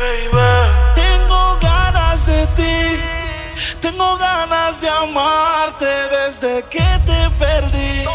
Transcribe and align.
Tengo 0.00 1.58
ganas 1.60 2.24
de 2.24 2.46
ti, 2.56 3.02
tengo 3.82 4.16
ganas 4.16 4.80
de 4.80 4.88
amarte 4.88 5.84
desde 5.84 6.62
que 6.70 6.86
te 7.04 7.30
perdí. 7.38 8.06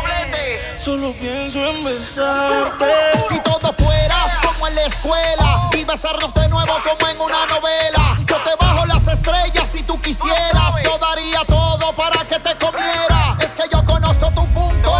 Solo 0.77 1.11
pienso 1.13 1.59
en 1.59 1.83
besarte. 1.83 3.21
Si 3.29 3.39
todo 3.41 3.71
fuera 3.73 4.39
como 4.41 4.67
en 4.67 4.73
la 4.73 4.85
escuela 4.85 5.69
y 5.73 5.83
besarnos 5.83 6.33
de 6.33 6.49
nuevo 6.49 6.73
como 6.83 7.07
en 7.07 7.21
una 7.21 7.45
novela. 7.45 8.17
Yo 8.25 8.41
te 8.41 8.55
bajo 8.59 8.87
las 8.87 9.07
estrellas 9.07 9.69
si 9.69 9.83
tú 9.83 10.01
quisieras. 10.01 10.75
Yo 10.83 10.97
daría 10.97 11.45
todo 11.45 11.93
para 11.93 12.25
que 12.25 12.39
te 12.39 12.55
comiera. 12.55 13.37
Es 13.39 13.53
que 13.53 13.65
yo 13.71 13.85
conozco 13.85 14.31
tu 14.31 14.47
punto 14.53 14.91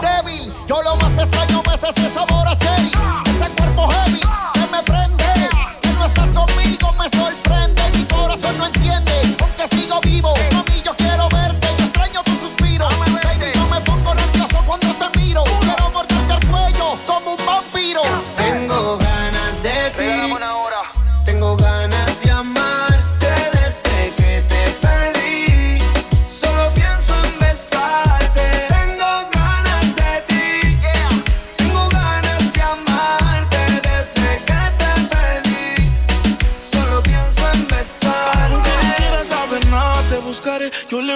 débil. 0.00 0.54
Yo 0.66 0.80
lo 0.84 0.96
más 0.96 1.12
que 1.16 1.24
extraño 1.24 1.62
me 1.68 1.74
es 1.74 1.82
ese 1.82 2.08
sabor 2.08 2.48
a 2.48 2.56
cherry. 2.56 2.92
Ese 3.26 3.46
cuerpo 3.50 3.88
heavy 3.88 4.20
me 7.04 7.08
estoy 7.08 7.53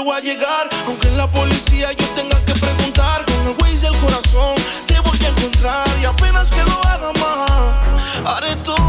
voy 0.00 0.16
a 0.16 0.20
llegar. 0.20 0.68
Aunque 0.86 1.08
en 1.08 1.16
la 1.16 1.30
policía 1.30 1.92
yo 1.92 2.06
tenga 2.10 2.38
que 2.44 2.52
preguntar, 2.54 3.24
con 3.24 3.46
el 3.46 3.56
Waze 3.60 3.86
del 3.86 3.96
corazón 3.98 4.54
te 4.86 4.98
voy 5.00 5.18
a 5.24 5.28
encontrar. 5.28 5.86
Y 6.00 6.04
apenas 6.04 6.50
que 6.50 6.62
lo 6.62 6.84
haga 6.86 7.12
más, 7.12 8.22
haré 8.24 8.56
todo 8.56 8.87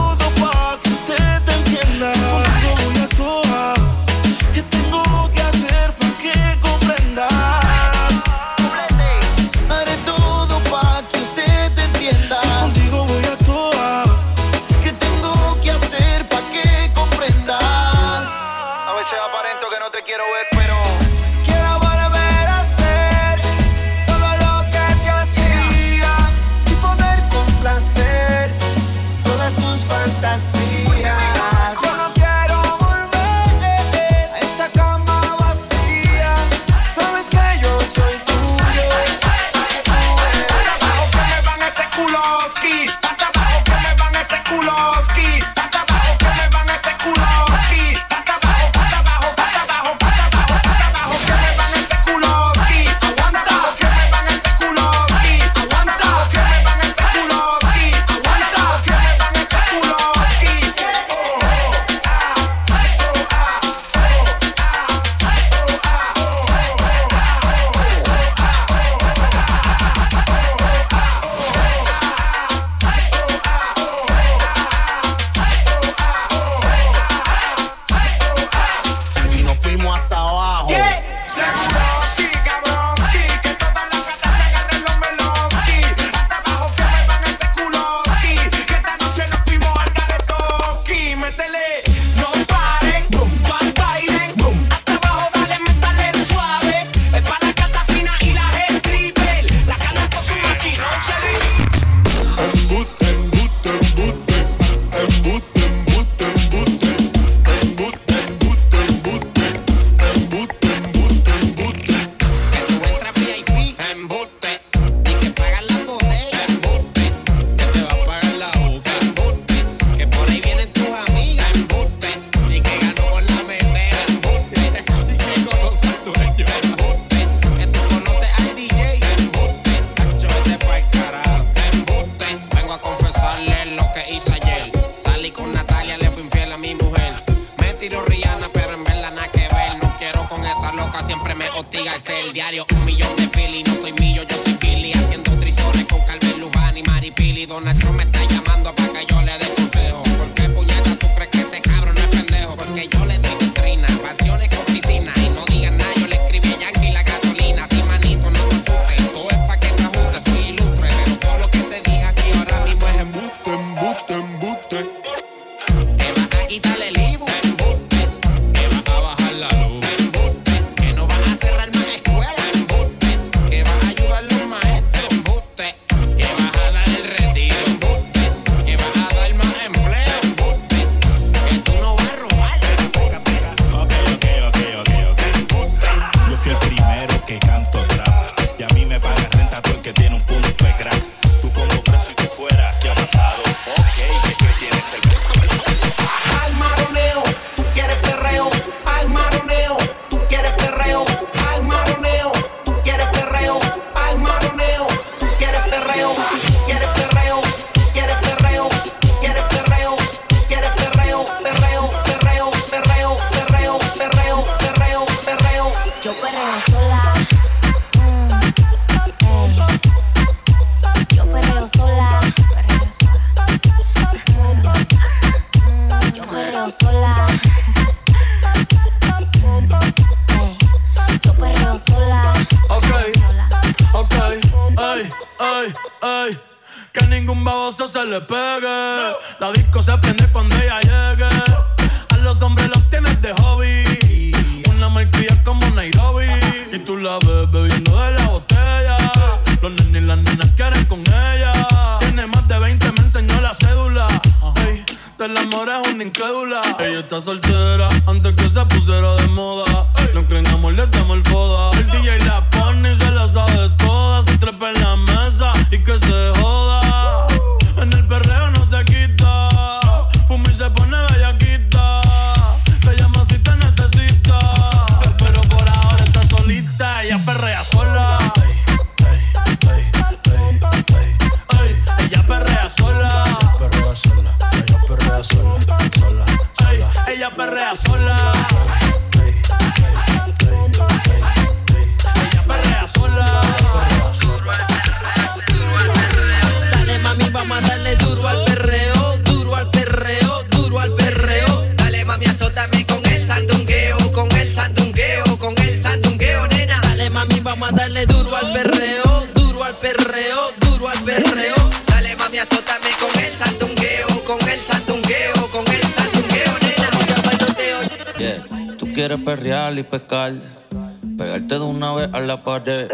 Pegarte 321.17 321.55
de 321.55 321.61
una 321.61 321.93
vez 321.93 322.09
a 322.13 322.19
la 322.21 322.43
pared. 322.43 322.87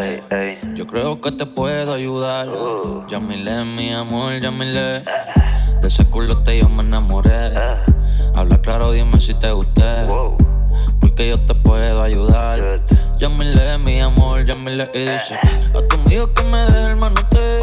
Yo 0.74 0.86
creo 0.86 1.20
que 1.20 1.30
te 1.30 1.46
puedo 1.46 1.94
ayudar. 1.94 2.48
Uh. 2.48 3.04
Mi 3.76 3.92
amor, 3.92 4.40
Yamile. 4.40 5.02
De 5.80 5.88
ese 5.88 6.04
culote 6.06 6.58
yo 6.58 6.68
me 6.68 6.82
enamoré. 6.82 7.52
Habla 8.34 8.58
claro, 8.58 8.90
dime 8.92 9.20
si 9.20 9.34
te 9.34 9.50
gusté. 9.52 10.06
Porque 11.00 11.28
yo 11.28 11.38
te 11.38 11.54
puedo 11.54 12.02
ayudar. 12.02 12.82
Yamile, 13.18 13.78
mi 13.78 14.00
amor, 14.00 14.44
Yamile. 14.44 14.90
Y 14.92 15.00
dice: 15.00 15.34
A 15.74 15.88
tu 15.88 15.96
amigo 15.96 16.32
que 16.34 16.42
me 16.42 16.58
dé 16.58 16.90
el 16.90 16.96
manote. 16.96 17.60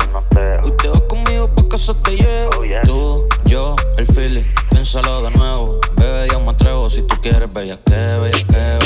Hoy 0.63 0.73
te 0.81 0.87
vas 0.87 1.01
conmigo 1.01 1.49
pa' 1.53 1.67
casa 1.67 1.93
te 2.03 2.15
llevo. 2.15 2.63
Tú, 2.85 3.27
yo, 3.45 3.75
el 3.97 4.05
Philly. 4.05 4.47
Piénsalo 4.69 5.23
de 5.23 5.31
nuevo. 5.31 5.79
Bebé, 5.97 6.27
yo 6.31 6.39
me 6.39 6.51
atrevo. 6.51 6.89
Si 6.89 7.01
tú 7.01 7.15
quieres, 7.21 7.51
bella 7.51 7.77
que, 7.85 7.95
bella 7.95 8.47
que, 8.47 8.82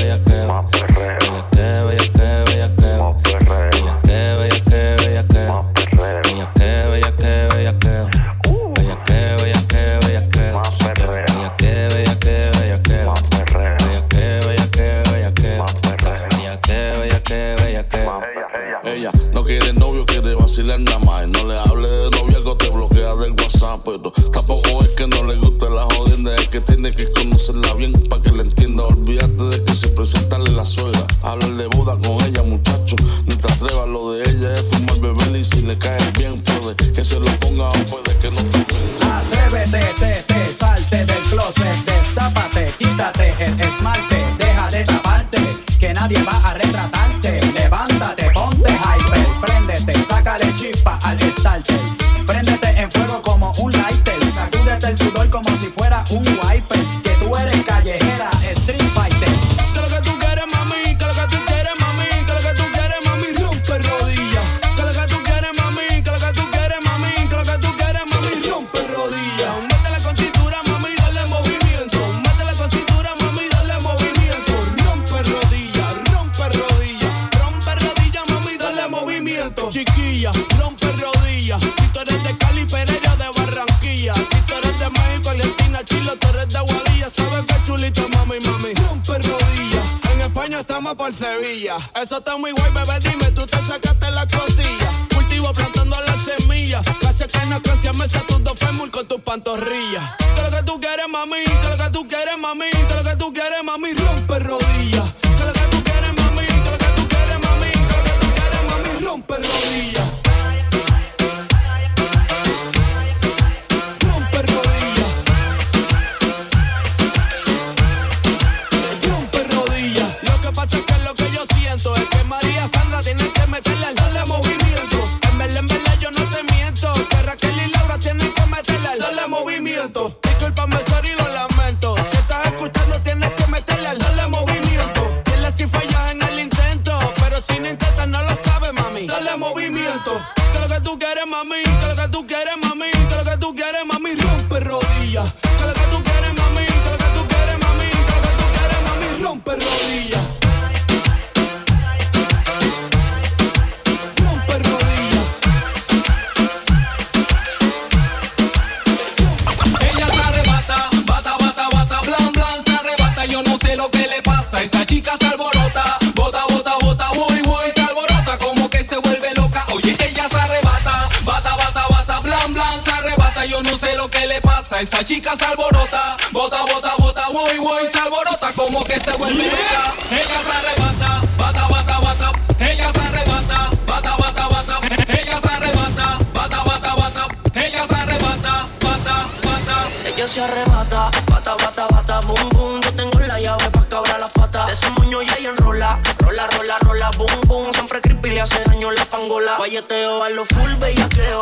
pasa? 174.42 174.82
Esa 174.82 175.04
chica 175.04 175.36
se 175.36 175.46
alborota, 175.46 176.18
bota, 176.32 176.62
bota, 176.64 176.94
bota, 176.98 177.30
uy, 177.30 177.60
uy, 177.60 177.88
se 177.92 178.00
alborota 178.00 178.52
como 178.56 178.84
que 178.84 179.00
se 179.00 179.12
vuelve 179.18 179.44
loca. 179.46 179.94
Ella 180.12 180.40
se 180.46 180.52
arrebata, 180.52 181.22
bata, 181.38 181.68
bata, 181.68 182.00
bata. 182.00 182.32
Ella 182.60 182.92
se 182.92 183.00
arrebata, 183.00 183.70
bata, 183.86 184.16
bata, 184.18 184.48
bata. 184.48 184.80
Ella 185.08 185.40
se 185.40 185.48
arrebata, 185.48 186.20
bata, 186.34 186.64
bata, 186.64 186.96
bata. 186.96 187.28
Ella 187.54 187.84
se 187.84 187.96
arrebata, 187.96 188.68
bata, 188.82 189.26
bata. 189.44 189.88
Ella 190.06 190.28
se 190.28 190.42
arrebata, 190.42 191.12
bata, 191.30 191.56
bata, 191.56 191.88
bata, 191.88 192.20
boom, 192.22 192.50
boom. 192.50 192.82
Yo 192.82 192.94
tengo 192.94 193.20
la 193.20 193.40
llave 193.40 193.70
para 193.72 193.90
cabrar 193.90 194.20
las 194.20 194.32
patas. 194.32 194.68
De 194.68 194.74
ese 194.74 194.90
moño 194.92 195.22
y 195.22 195.26
ella 195.26 195.50
enrola, 195.50 196.00
rola, 196.20 196.48
rola, 196.48 196.78
rola, 196.82 197.12
boom, 197.18 197.42
boom. 197.48 197.74
Siempre 197.74 198.02
creepy 198.02 198.32
le 198.32 198.42
hace 198.42 198.64
daño 198.66 198.92
la 198.92 199.06
pangola. 199.06 199.58
Guayeteo 199.58 200.24
a 200.24 200.30
lo 200.30 200.46
full 200.46 200.74
bellaqueo 200.76 201.42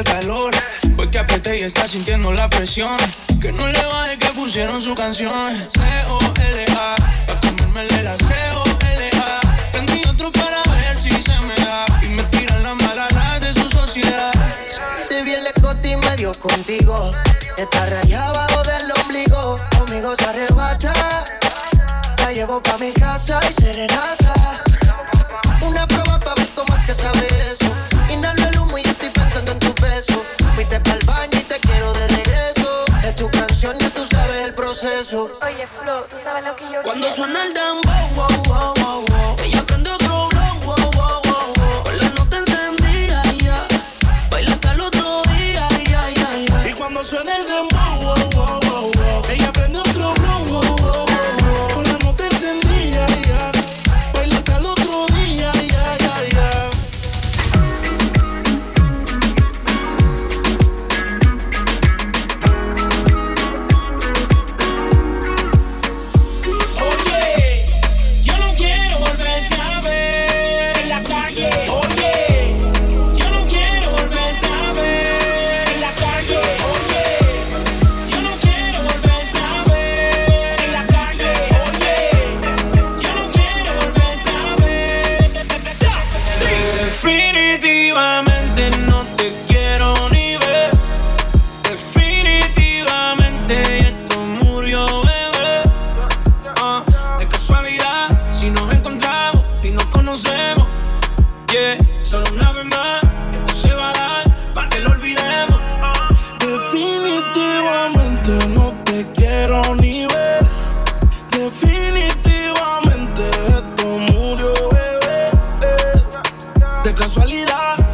el 0.00 0.04
calor. 0.04 0.54
Que 1.10 1.18
apreté 1.18 1.58
y 1.58 1.62
está 1.62 1.88
sintiendo 1.88 2.32
la 2.32 2.48
presión. 2.48 2.96
Que 3.40 3.52
no 3.52 3.66
le 3.66 3.84
baje 3.84 4.18
que 4.18 4.28
pusieron 4.28 4.80
su 4.82 4.94
canción. 4.94 5.68
C-O-L-A, 5.74 6.96
pa' 7.26 7.40
comérmele 7.40 8.02
la 8.02 8.16
C-O-L-A. 8.16 9.40
Prendí 9.72 10.02
otro 10.08 10.30
para 10.30 10.62
ver 10.74 10.96
si 10.96 11.10
se 11.10 11.40
me 11.40 11.54
da. 11.56 11.84
Y 12.02 12.08
me 12.08 12.22
tiran 12.24 12.62
las 12.62 12.76
malas 12.76 13.40
de 13.40 13.54
su 13.54 13.68
sociedad. 13.70 14.32
Te 15.08 15.22
vi 15.22 15.34
en 15.34 15.44
la 15.44 15.50
escote 15.50 15.90
y 15.90 15.96
medio 15.96 16.32
contigo. 16.34 17.12
Está 17.56 17.86
rayada 17.86 18.28
abajo 18.28 18.62
del 18.62 18.92
ombligo. 19.02 19.56
Conmigo 19.78 20.14
se 20.16 20.24
arrebata. 20.24 21.24
La 22.18 22.32
llevo 22.32 22.62
pa' 22.62 22.78
mi 22.78 22.92
casa 22.92 23.40
y 23.50 23.52
serenata 23.52 24.62
Oye, 34.82 35.66
Flo, 35.66 36.04
tú 36.08 36.16
sabes 36.18 36.42
lo 36.44 36.56
que 36.56 36.64
yo 36.72 36.82
Cuando 36.82 37.10
suena 37.12 37.44
el 37.44 37.52
dembow, 37.52 37.92
wow, 38.14 38.74
wow. 38.74 38.79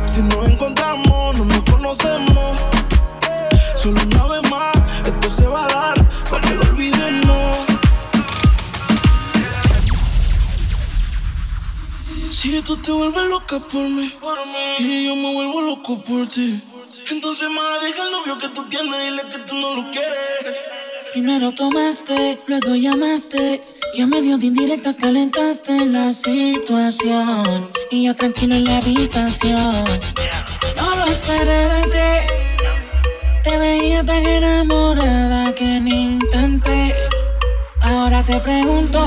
Si 0.06 0.22
nos 0.22 0.48
encontramos, 0.48 1.38
no 1.38 1.44
nos 1.44 1.60
conocemos. 1.70 2.60
Solo 3.76 4.00
una 4.06 4.26
vez 4.26 4.50
más, 4.50 4.76
esto 5.04 5.30
se 5.30 5.46
va 5.46 5.64
a 5.64 5.68
dar 5.68 6.08
para 6.30 6.40
que 6.40 6.54
lo 6.54 6.62
olvidemos. 6.62 7.56
Si 12.30 12.62
tú 12.62 12.76
te 12.78 12.90
vuelves 12.92 13.28
loca 13.28 13.58
por 13.60 13.82
mí, 13.82 14.12
por 14.20 14.38
y 14.78 15.06
yo 15.06 15.16
me 15.16 15.34
vuelvo 15.34 15.60
loco 15.60 16.02
por 16.02 16.26
ti, 16.26 16.62
entonces 17.10 17.48
más 17.50 17.82
deja 17.82 18.04
el 18.04 18.12
novio 18.12 18.38
que 18.38 18.48
tú 18.48 18.68
tienes 18.68 18.94
y 18.94 19.10
dile 19.10 19.22
que 19.30 19.38
tú 19.40 19.54
no 19.54 19.76
lo 19.76 19.90
quieres. 19.90 20.56
Primero 21.12 21.52
tomaste, 21.52 22.40
luego 22.46 22.74
llamaste. 22.74 23.62
Y 23.94 24.02
a 24.02 24.06
medio 24.06 24.36
de 24.36 24.46
indirectas 24.46 24.96
calentaste 24.96 25.86
la 25.86 26.12
situación. 26.12 27.75
Y 27.90 28.04
yo 28.04 28.14
tranquilo 28.14 28.56
en 28.56 28.64
la 28.64 28.78
habitación. 28.78 29.84
No 30.76 30.96
lo 30.96 31.04
esperé 31.04 31.68
de 31.68 31.82
ti. 31.82 32.32
Te 33.44 33.58
veía 33.58 34.04
tan 34.04 34.26
enamorada 34.26 35.54
que 35.54 35.80
ni 35.80 36.04
intenté. 36.04 36.94
Ahora 37.82 38.24
te 38.24 38.40
pregunto, 38.40 39.04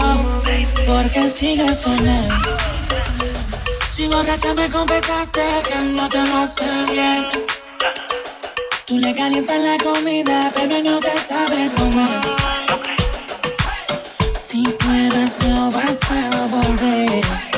¿por 0.86 1.10
qué 1.10 1.28
sigues 1.30 1.78
con 1.78 2.08
él? 2.08 2.30
Si 3.92 4.08
borracha 4.08 4.54
me 4.54 4.70
confesaste 4.70 5.42
que 5.68 5.84
no 5.84 6.08
te 6.08 6.26
lo 6.26 6.38
hace 6.38 6.66
bien. 6.90 7.28
Tú 8.86 8.98
le 8.98 9.14
calientas 9.14 9.60
la 9.60 9.78
comida, 9.78 10.52
pero 10.56 10.82
no 10.82 11.00
te 11.00 11.18
sabe 11.18 11.70
comer. 11.78 12.22
Si 14.34 14.64
pruebas, 14.64 15.40
no 15.48 15.70
vas 15.70 16.00
a 16.12 16.48
volver. 16.48 17.49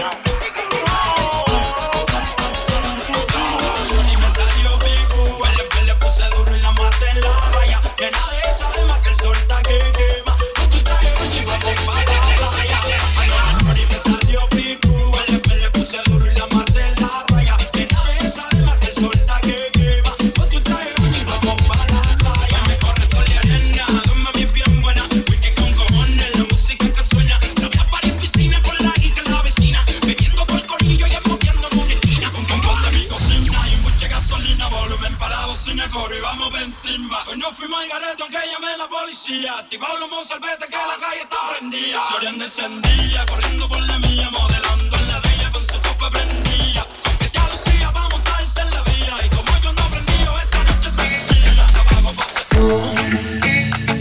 vete 40.42 40.66
que 40.68 40.82
la 40.92 40.98
calle 41.04 41.22
está 41.22 41.38
prendida. 41.52 42.04
Sorian 42.10 42.38
descendía, 42.38 43.26
corriendo 43.28 43.70
por 43.70 43.82
la 43.82 44.00
mía, 44.00 44.30
modelando 44.32 44.98
en 44.98 45.08
la 45.08 45.20
de 45.20 45.52
con 45.52 45.66
su 45.66 45.80
copa 45.82 46.10
prendía. 46.10 46.84
Que 47.20 47.28
te 47.30 47.40
alucía 47.40 47.92
va 47.92 48.06
a 48.06 48.10
montarse 48.10 48.62
en 48.62 48.72
la 48.72 48.82
vía. 48.84 49.16
Y 49.26 49.30
como 49.30 49.52
yo 49.64 49.74
no 49.74 49.82
aprendió, 49.84 50.30
esta 50.44 50.64
noche 50.64 50.90
seguía. 50.90 51.64
Abajo 51.80 52.14
pase 52.18 52.42
tú. 52.50 52.66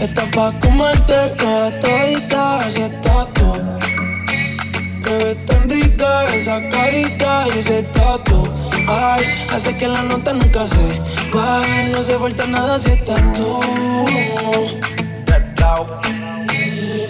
Estás 0.05 0.27
pa' 0.35 0.51
comerte 0.59 1.17
toda 1.37 1.79
todita, 1.79 2.57
así 2.65 2.81
estás 2.81 3.33
tú. 3.33 3.49
Te 5.03 5.11
ves 5.23 5.45
tan 5.45 5.69
rica 5.69 6.25
esa 6.33 6.57
carita 6.69 7.45
y 7.53 7.59
ese 7.59 7.83
tatu. 7.83 8.49
Ay, 8.87 9.25
hace 9.53 9.77
que 9.77 9.87
la 9.87 10.01
nota 10.03 10.33
nunca 10.33 10.67
se 10.67 10.99
baje. 11.33 11.89
No 11.93 12.01
se 12.01 12.17
falta 12.17 12.45
nada 12.47 12.79
si 12.79 12.91
estás 12.91 13.21
tú. 13.33 13.61
out. 15.71 16.20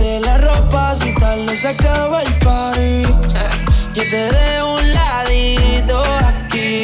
La 0.00 0.38
ropa 0.38 0.94
si 0.94 1.12
tal 1.14 1.44
le 1.44 1.68
acaba 1.68 2.22
el 2.22 2.32
party. 2.38 3.02
Yo 3.94 4.02
te 4.08 4.30
dejo 4.32 4.74
un 4.74 4.94
ladito 4.94 6.02
aquí 6.28 6.82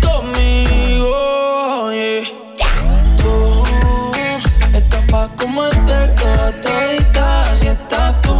conmigo. 0.00 1.92
yeah. 1.92 2.70
Tú 3.16 3.62
estás 4.72 5.02
pa' 5.10 5.28
comerte 5.36 6.08
toda 6.16 6.52
todita, 6.62 7.50
así 7.50 7.66
estás 7.66 8.22
tú. 8.22 8.36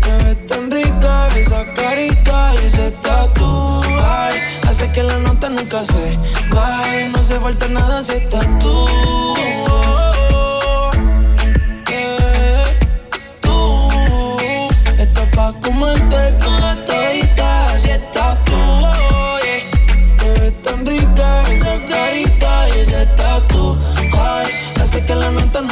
Te 0.00 0.12
ves 0.24 0.46
tan 0.46 0.70
rica 0.70 1.28
esa 1.36 1.64
carita 1.72 2.52
y 2.62 2.66
ese 2.66 2.90
tatu. 3.02 3.80
Ay, 4.02 4.38
hace 4.68 4.92
que 4.92 5.02
la 5.02 5.16
nota 5.18 5.48
nunca 5.48 5.82
se 5.82 6.18
baje. 6.50 7.08
No 7.08 7.24
se 7.24 7.40
falta 7.40 7.68
nada 7.68 8.02
si 8.02 8.12
estás 8.12 8.46
tú. 8.58 8.84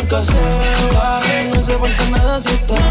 Nunca 0.08 0.22
se 0.22 0.96
baje. 0.96 1.50
No 1.54 1.62
se 1.62 1.72
falta 1.72 2.04
nada 2.10 2.40
si 2.40 2.48
estás 2.48 2.87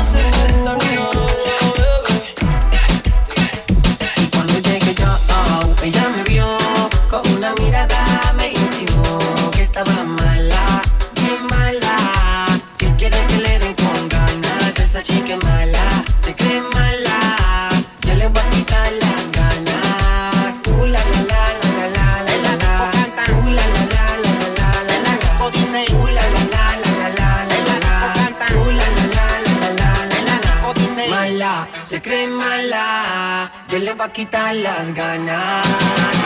Mala, 31.27 31.67
se 31.83 32.01
cree 32.01 32.25
mala. 32.27 33.51
Yo 33.67 33.79
le 33.79 33.91
voy 33.91 34.05
a 34.07 34.13
quitar 34.13 34.55
las 34.55 34.93
ganas. 34.93 35.65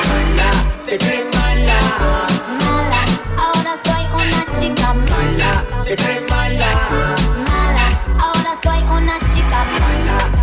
Mala, 0.10 0.52
se 0.86 0.96
cree 1.00 1.26
mala. 1.34 1.80
Mala, 2.64 3.02
ahora 3.36 3.74
soy 3.84 4.06
una 4.14 4.60
chica 4.60 4.94
Mala, 4.94 5.52
se 5.84 5.96
cree 5.96 6.22
mala. 6.30 6.72
mala. 7.50 7.90
Ahora 8.24 8.56
soy 8.64 8.84
una 8.96 9.18
chica 9.34 9.66
Mala, 9.80 10.41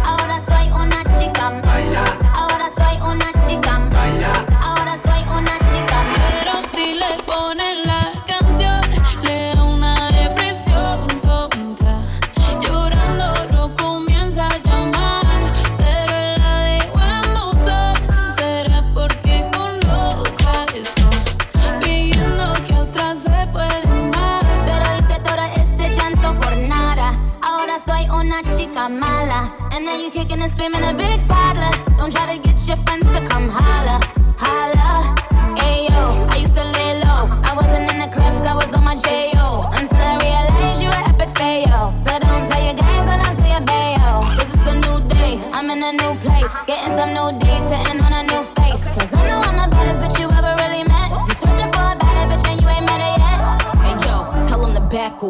chica 28.78 28.88
mala. 28.88 29.52
And 29.72 29.84
now 29.84 29.96
you 29.96 30.10
kicking 30.10 30.40
and 30.40 30.52
screaming 30.52 30.82
a 30.82 30.92
big 30.92 31.26
toddler. 31.26 31.72
Don't 31.96 32.12
try 32.12 32.36
to 32.36 32.40
get 32.40 32.66
your 32.66 32.76
friends 32.78 33.06
to 33.14 33.26
come 33.26 33.48
holla. 33.48 34.00
Holla. 34.36 35.14
Ayo, 35.56 36.28
I 36.30 36.36
used 36.36 36.54
to 36.54 36.64
lay 36.64 37.00
low. 37.04 37.28
I 37.42 37.52
wasn't 37.56 37.90
in 37.92 37.98
the 37.98 38.08
clubs, 38.08 38.46
I 38.46 38.54
was 38.54 38.72
on 38.74 38.84
my 38.84 38.94
J.O. 38.94 39.37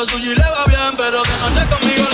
lo 0.00 0.06
suyo 0.06 0.32
y 0.32 0.34
le 0.34 0.42
va 0.42 0.64
bien, 0.64 0.92
pero 0.96 1.20
de 1.22 1.38
noche 1.40 1.66
conmigo 1.68 2.09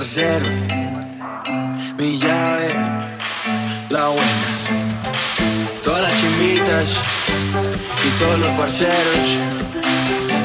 parcero, 0.00 0.46
mi 1.98 2.16
llave, 2.16 2.68
la 3.90 4.08
buena. 4.08 4.48
Todas 5.84 6.00
las 6.04 6.14
chimbitas 6.18 6.94
y 8.06 8.18
todos 8.18 8.38
los 8.38 8.50
parceros, 8.52 9.28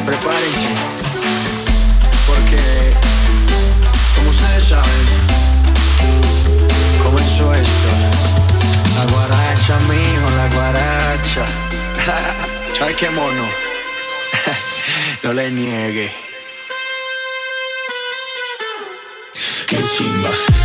prepárense, 0.06 0.72
porque 2.28 2.62
como 4.16 4.30
ustedes 4.30 4.64
saben, 4.66 5.08
comenzó 7.02 7.54
esto. 7.54 7.90
La 8.98 9.06
guaracha, 9.14 9.80
mijo, 9.88 10.30
la 10.36 10.48
guaracha. 10.54 11.46
¿Sabes 12.78 12.98
qué 12.98 13.10
mono? 13.10 13.46
no 15.24 15.32
le 15.32 15.50
niegue. 15.50 16.35
Qué 19.68 19.78
chimba. 19.88 20.65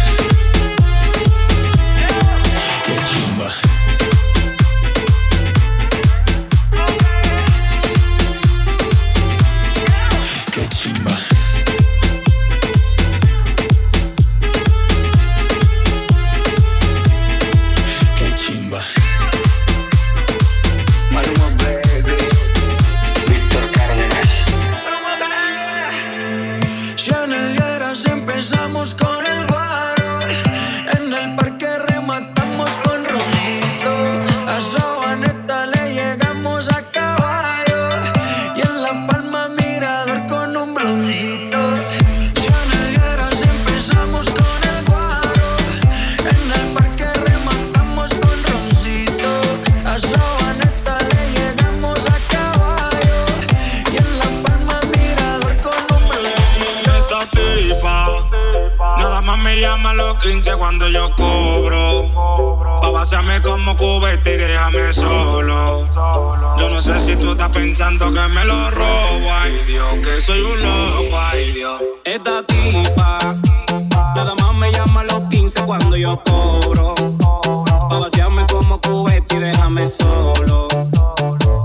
Pa' 76.75 77.99
vaciarme 77.99 78.47
como 78.47 78.81
cubete 78.81 79.37
y 79.37 79.39
déjame 79.39 79.87
solo. 79.87 80.69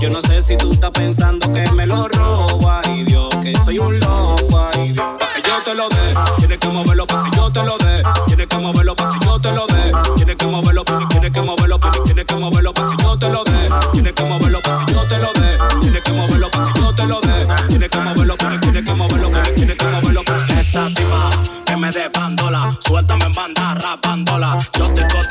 Yo 0.00 0.10
no 0.10 0.20
sé 0.20 0.40
si 0.40 0.56
tú 0.56 0.72
estás 0.72 0.90
pensando 0.90 1.50
que 1.52 1.70
me 1.72 1.86
lo 1.86 2.08
robo, 2.08 2.70
ay 2.84 3.04
Dios, 3.04 3.28
que 3.42 3.56
soy 3.64 3.78
un 3.78 3.98
loco, 4.00 4.68
ay 4.74 4.88
Dios. 4.92 5.06
Pa' 5.18 5.28
que 5.34 5.42
yo 5.48 5.62
te 5.64 5.74
lo 5.74 5.88
dé, 5.88 6.14
tienes 6.38 6.58
que 6.58 6.68
moverlo 6.68 7.06
pa' 7.06 7.22
que 7.24 7.36
yo 7.36 7.50
te 7.50 7.62
lo 7.62 7.78
dé. 7.78 8.02
Tienes 8.26 8.46
que 8.46 8.58
moverlo 8.58 8.96
pa' 8.96 9.08
que 9.08 9.24
yo 9.24 9.40
te 9.40 9.52
lo 9.52 9.66
dé. 9.66 9.92
Tienes 10.16 10.36
que 10.36 10.46
moverlo, 10.46 10.84
tienes 10.84 11.32
que 11.32 11.42
moverlo, 11.42 11.78
tienes 12.04 12.24
que 12.24 12.36
moverlo 12.36 12.74
pa' 12.74 12.86
que 12.88 12.96
yo 13.02 13.18
te 13.18 13.30
lo 13.30 13.44
dé. 13.44 13.70
Tienes 13.92 14.12
que 14.12 14.24
moverlo 14.24 14.60
pa' 14.60 14.84
que 14.84 14.92
yo 14.92 15.06
te 15.06 15.18
lo 15.18 15.32
dé. 15.32 15.58
Tienes 15.80 16.02
que 16.02 16.12
moverlo 16.12 16.50
pa' 16.50 16.64
que 16.64 16.80
yo 16.80 16.94
te 16.94 17.06
lo 17.06 17.20
dé. 17.20 17.46
Tienes 17.68 17.90
que 17.90 18.00
moverlo, 18.00 18.36
tienes 18.36 18.84
que 18.84 18.94
moverlo, 18.94 19.30
tienes 19.54 19.76
que 19.76 19.86
moverlo. 19.86 20.22
Esa 20.58 20.88
tipa 20.88 21.30
que 21.64 21.76
me 21.76 21.90
dé 21.90 22.10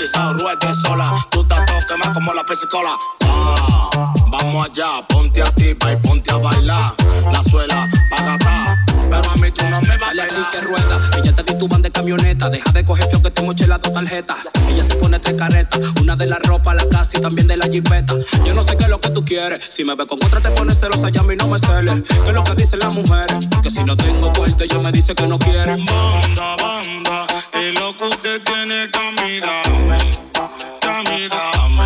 Cotizado, 0.05 0.33
ruede 0.33 0.75
sola. 0.75 1.13
Tú 1.31 1.41
estás 1.41 1.65
todo 1.65 1.79
quemado 1.87 2.13
como 2.13 2.31
la 2.35 2.43
pesicola. 2.43 2.91
Ah, 3.23 4.13
vamos 4.27 4.69
allá, 4.69 5.03
ponte 5.09 5.41
a 5.41 5.49
tipa 5.49 5.93
y 5.93 5.95
ponte 5.95 6.31
a 6.31 6.37
bailar. 6.37 6.93
La 7.31 7.41
suela 7.41 7.89
pagata, 8.11 8.84
pero 9.21 9.31
a 9.31 9.35
mí 9.35 9.51
tú 9.51 9.65
no 9.69 9.81
me 9.81 9.97
vales 9.97 10.29
así 10.29 10.41
que 10.51 10.61
rueda, 10.61 10.99
ya 11.23 11.35
te 11.35 11.43
tu 11.55 11.67
van 11.67 11.81
de 11.81 11.91
camioneta. 11.91 12.49
Deja 12.49 12.71
de 12.71 12.83
coger 12.83 13.07
fio 13.07 13.21
que 13.21 13.31
te 13.31 13.41
moché 13.41 13.67
las 13.67 13.81
dos 13.81 13.93
tarjetas. 13.93 14.39
Ella 14.67 14.83
se 14.83 14.95
pone 14.95 15.19
tres 15.19 15.35
carretas, 15.35 15.79
una 16.01 16.15
de 16.15 16.25
la 16.25 16.37
ropa, 16.39 16.73
la 16.73 16.87
casa 16.89 17.17
y 17.17 17.21
también 17.21 17.47
de 17.47 17.57
la 17.57 17.65
jipeta. 17.65 18.13
Yo 18.45 18.53
no 18.53 18.63
sé 18.63 18.75
qué 18.77 18.83
es 18.85 18.89
lo 18.89 18.99
que 18.99 19.09
tú 19.09 19.23
quieres. 19.23 19.63
Si 19.69 19.83
me 19.83 19.95
ve 19.95 20.05
con 20.05 20.23
otra 20.23 20.41
te 20.41 20.51
pones 20.51 20.79
celosa, 20.79 21.09
ya 21.09 21.21
a 21.21 21.23
mí 21.23 21.35
no 21.35 21.47
me 21.47 21.59
cele. 21.59 22.01
¿Qué 22.01 22.29
es 22.29 22.33
lo 22.33 22.43
que 22.43 22.55
dicen 22.55 22.79
las 22.79 22.91
mujeres? 22.91 23.47
Que 23.63 23.69
si 23.71 23.83
no 23.83 23.95
tengo 23.95 24.31
puerto, 24.33 24.63
ella 24.63 24.79
me 24.79 24.91
dice 24.91 25.15
que 25.15 25.27
no 25.27 25.39
quiere. 25.39 25.71
Banda, 25.71 26.55
banda, 26.57 27.27
y 27.53 27.71
lo 27.77 27.95
que 27.95 28.03
usted 28.05 28.41
tiene 28.43 28.89
que 28.91 28.99
a 28.99 29.11
mí 29.11 29.39
dame, 29.39 29.97
que 30.81 30.89
a 30.89 31.03
mí 31.03 31.27
dame. 31.29 31.85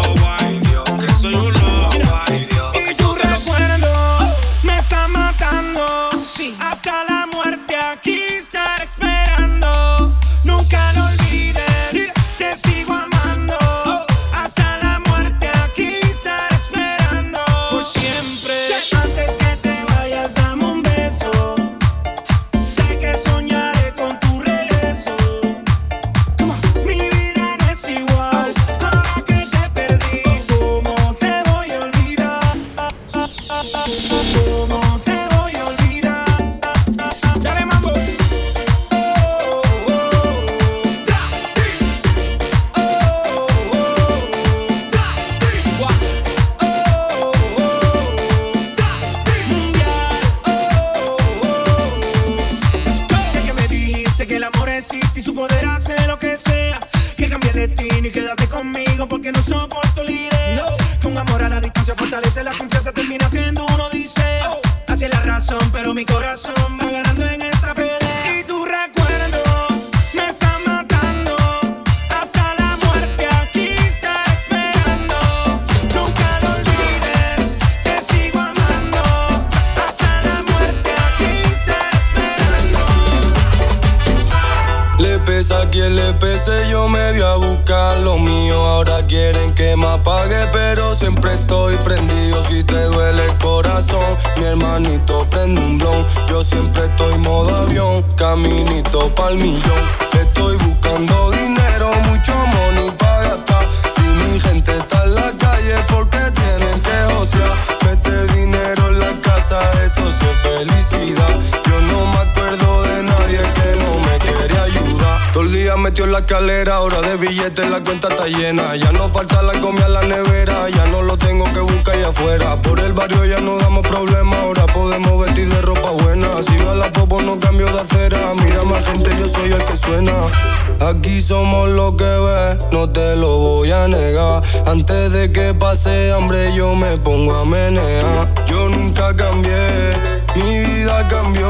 me 136.81 136.97
pongo 136.97 137.35
a 137.35 137.45
menear. 137.45 138.27
Yo 138.47 138.67
nunca 138.69 139.15
cambié, 139.15 139.91
mi 140.35 140.65
vida 140.65 141.07
cambió. 141.07 141.47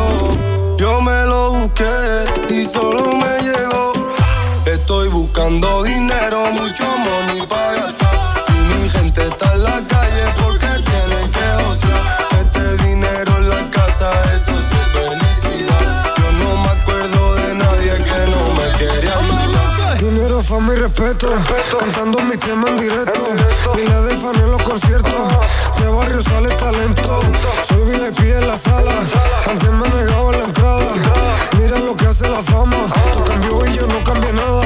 Yo 0.78 1.00
me 1.02 1.26
lo 1.26 1.52
busqué 1.52 2.26
y 2.50 2.66
solo 2.66 3.16
me 3.16 3.42
llegó. 3.42 3.94
Estoy 4.66 5.08
buscando 5.08 5.84
dinero, 5.84 6.52
mucho 6.52 6.86
money 6.86 7.48
para 7.48 7.72
gastar. 7.74 8.44
Si 8.46 8.52
mi 8.52 8.90
gente 8.90 9.26
está 9.26 9.54
en 9.54 9.64
la 9.64 9.82
calle, 9.88 10.26
porque 10.42 10.68
tienen 10.90 11.28
que 11.36 11.48
josear. 11.64 12.04
Este 12.42 12.86
dinero 12.86 13.38
en 13.38 13.50
la 13.50 13.62
casa, 13.72 14.10
eso 14.36 14.52
es 14.60 14.66
su 14.72 14.82
felicidad. 14.98 15.86
Yo 16.18 16.32
no 16.44 16.58
me 16.58 16.70
acuerdo 16.78 17.36
de 17.36 17.56
nadie 17.56 17.94
que 18.08 18.20
no 18.32 18.42
me 18.58 18.68
quería 18.78 19.16
fama 20.44 20.74
y 20.74 20.78
respeto. 20.78 21.28
Cantando 21.80 22.20
mi 22.22 22.38
tema 22.38 22.68
en 22.70 22.78
directo. 22.78 23.20
Miles 23.76 24.04
de 24.06 24.16
fans 24.18 24.38
en 24.38 24.52
los 24.52 24.62
conciertos. 24.64 25.30
De 25.80 25.88
barrio 25.88 26.22
sale 26.22 26.50
talento. 26.56 27.22
Soy 27.64 27.84
VIP 27.86 28.20
en 28.20 28.48
la 28.48 28.58
sala. 28.58 28.92
Antes 29.50 29.72
me 29.72 29.88
negaba 29.90 30.32
la 30.32 30.44
entrada. 30.44 30.86
Mira 31.60 31.80
lo 31.80 31.96
que 31.96 32.08
hace 32.08 32.28
la 32.30 32.42
fama. 32.42 32.78
Tú 33.14 33.22
cambió 33.24 33.66
y 33.66 33.76
yo 33.76 33.88
no 33.88 34.04
cambié 34.04 34.34
nada. 34.34 34.66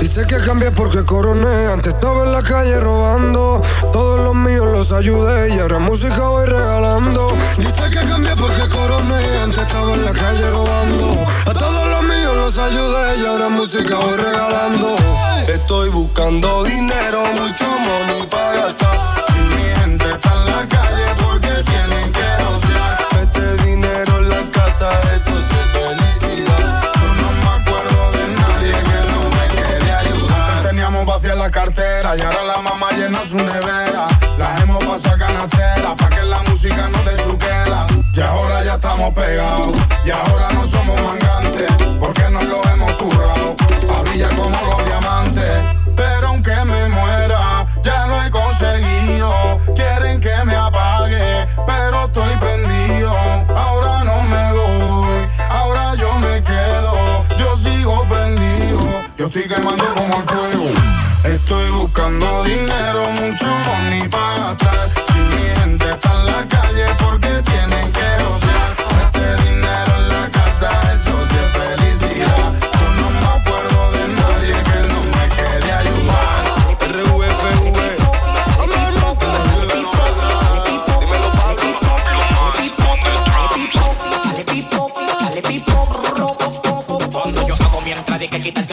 Dice 0.00 0.26
que 0.26 0.38
cambié 0.40 0.70
porque 0.70 1.04
coroné. 1.04 1.68
Antes 1.68 1.94
estaba 1.94 2.24
en 2.24 2.32
la 2.32 2.42
calle 2.42 2.80
robando. 2.80 3.60
Todos 3.92 4.20
los 4.20 4.34
míos 4.34 4.66
los 4.66 4.92
ayudé. 4.92 5.54
Y 5.54 5.58
ahora 5.58 5.78
música 5.78 6.28
voy 6.28 6.46
regalando. 6.46 7.34
Dice 7.56 7.90
que 7.90 8.06
cambié 8.06 8.34
porque 8.36 8.68
coroné. 8.68 9.20
Antes 9.44 9.58
estaba 9.58 9.94
en 9.94 10.04
la 10.04 10.12
calle 10.12 10.50
robando. 10.50 11.26
A 11.46 11.54
todos 11.54 11.90
los 11.90 12.02
míos 12.02 12.17
los 12.48 12.58
ayudé. 12.58 13.18
Y 13.18 13.26
ahora 13.26 13.48
música 13.48 13.96
voy 13.96 14.16
regalando. 14.16 14.96
Estoy 15.48 15.90
buscando 15.90 16.64
dinero, 16.64 17.22
mucho 17.34 17.64
money 17.64 18.26
para 18.30 18.52
gastar. 18.52 19.24
Si 19.26 19.38
mi 19.38 19.64
gente 19.80 20.08
está 20.08 20.32
en 20.34 20.46
la 20.46 20.66
calle, 20.66 21.06
porque 21.22 21.48
tienen 21.70 22.12
que 22.12 22.28
josear. 22.44 22.98
Este 23.22 23.64
dinero 23.64 24.18
en 24.18 24.28
la 24.30 24.42
casa, 24.50 24.88
eso 25.14 25.30
es 25.38 25.44
su 25.44 26.07
vacía 31.18 31.34
la 31.34 31.50
cartera 31.50 32.16
y 32.16 32.20
ahora 32.20 32.42
la 32.44 32.62
mamá 32.62 32.90
llena 32.92 33.18
su 33.26 33.36
nevera. 33.36 34.06
Las 34.38 34.60
hemos 34.60 34.84
pasado 34.84 35.18
canastera 35.18 35.94
pa' 35.96 36.08
que 36.10 36.22
la 36.22 36.40
música 36.44 36.88
no 36.92 36.98
te 37.00 37.22
chuquela. 37.22 37.86
Y 38.14 38.20
ahora 38.20 38.62
ya 38.64 38.74
estamos 38.74 39.12
pegados 39.14 39.74
y 40.04 40.10
ahora 40.10 40.48
no 40.52 40.66
somos 40.66 40.96
mangantes 41.02 41.70
porque 41.98 42.22
nos 42.30 42.44
lo 42.44 42.62
hemos 42.70 42.92
currado. 42.92 43.56
A 43.96 44.02
brillar 44.02 44.30
como 44.36 44.66
los 44.70 44.84
diamantes. 44.86 45.50
Pero 45.96 46.28
aunque 46.28 46.54
me 46.64 46.88
muera, 46.88 47.66
ya 47.82 48.06
lo 48.06 48.22
he 48.22 48.30
conseguido. 48.30 49.58
Quieren 49.74 50.20
que 50.20 50.36
me 50.44 50.54
apague, 50.54 51.48
pero 51.66 52.04
estoy 52.04 52.34
prendido. 52.36 53.12
Ahora 53.56 54.04
no 54.04 54.22
me 54.22 54.52
voy, 54.52 55.28
ahora 55.50 55.94
yo 55.96 56.12
me 56.20 56.42
quedo. 56.42 57.24
Yo 57.38 57.56
sigo 57.56 58.04
prendido, 58.04 58.27
yo 59.18 59.26
estoy 59.26 59.42
quemando 59.48 59.94
como 59.96 60.16
el 60.16 60.22
fuego. 60.22 60.64
Estoy 61.24 61.70
buscando 61.70 62.44
dinero, 62.44 63.10
mucho 63.20 63.46
money 63.46 64.08
para 64.08 64.36
gastar. 64.36 64.88
Si 65.06 65.18
mi 65.18 65.42
gente 65.60 65.90
está 65.90 66.12
en 66.14 66.26
la 66.26 66.46
calle, 66.46 66.86
porque 67.02 67.42
tienen 67.42 67.92
que 67.92 68.47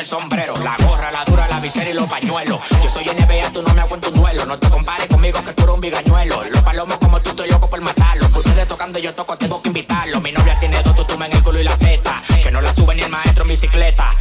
el 0.06 0.08
sombrero 0.08 0.54
La 0.64 0.78
gorra, 0.86 1.12
la 1.12 1.26
dura, 1.26 1.48
la 1.48 1.60
visera 1.60 1.90
y 1.90 1.94
los 1.94 2.08
pañuelos 2.08 2.60
Yo 2.84 2.90
soy 2.90 3.06
NBA, 3.06 3.52
tú 3.52 3.64
no 3.64 3.74
me 3.74 3.82
aguanto 3.82 4.10
un 4.10 4.16
duelo 4.16 4.46
No 4.46 4.58
te 4.58 4.70
compares 4.70 5.08
conmigo 5.08 5.44
que 5.44 5.54
tú 5.54 5.64
eres 5.64 5.76
un 5.76 5.82
bigañuelo 5.82 6.44
Los 6.44 6.62
palomos 6.62 6.98
como 6.98 7.22
tú, 7.22 7.32
estoy 7.32 7.50
loco 7.50 7.70
por 7.70 7.82
matarlo 7.82 8.28
Ustedes 8.28 8.68
tocando, 8.68 9.00
yo 9.00 9.14
toco, 9.16 9.38
tengo 9.38 9.62
que 9.62 9.70
invitarlo 9.70 10.22
Mi 10.22 10.32
novia 10.32 10.60
tiene 10.60 10.82
dos 10.84 10.96
tutumas 10.96 11.30
en 11.30 11.38
el 11.38 11.44
culo 11.44 11.60
y 11.60 11.64
la 11.64 11.76
teta 11.78 12.22
Que 12.42 12.52
no 12.52 12.62
la 12.62 12.74
sube 12.74 12.94
ni 12.96 13.02
el 13.02 13.10
maestro 13.10 13.44
en 13.44 13.50
bicicleta 13.50 14.16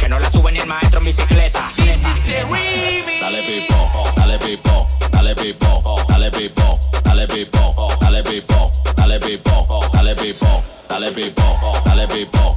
Que 0.00 0.08
no 0.08 0.18
la 0.18 0.30
sube 0.30 0.52
ni 0.52 0.58
el 0.58 0.66
maestro 0.66 0.98
en 0.98 1.06
bicicleta 1.06 1.70
Dale 3.20 3.42
pipo, 3.42 4.04
dale 4.16 4.38
pipo, 4.38 4.88
dale 5.12 5.34
pipo, 5.34 5.96
dale 6.10 6.30
pipo, 6.30 6.80
dale 7.04 7.26
pipo, 7.28 7.28
dale 7.28 7.28
pipo, 7.28 7.92
dale 8.00 8.22
pipo, 8.22 8.72
dale 8.96 9.20
pipo, 9.20 9.80
dale 9.92 10.14
pipo, 10.14 10.64
dale 10.88 11.12
pipo, 11.12 11.72
dale 11.84 12.08
pipo, 12.08 12.56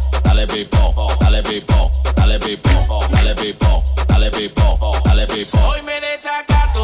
dale 0.51 1.41
pipo, 1.41 1.89
dale 2.13 2.37
pipo, 2.37 2.99
dale 3.09 3.33
pipo, 3.33 3.83
dale 4.07 4.29
pipo, 4.29 4.99
dale 5.03 5.25
pipo. 5.25 5.57
Hoy 5.57 5.81
me 5.83 5.99
desacato, 6.01 6.83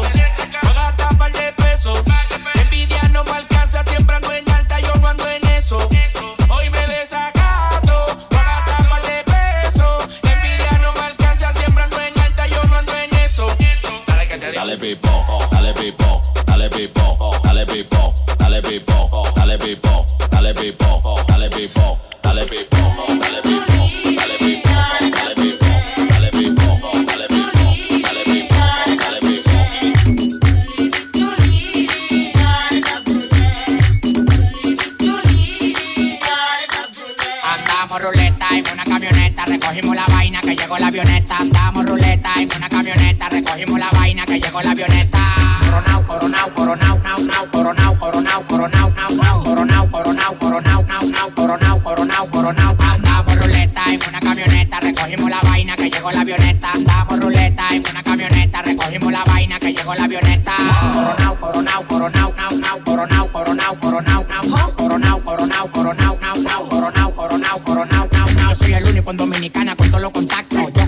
la 56.18 56.22
avioneta. 56.22 56.70
Andamos 56.72 57.20
ruleta 57.20 57.68
en 57.72 57.82
una 57.90 58.02
camioneta, 58.02 58.62
recogimos 58.62 59.12
la 59.12 59.24
vaina 59.24 59.58
que 59.58 59.72
llegó 59.72 59.94
la 59.94 60.04
avioneta. 60.04 60.37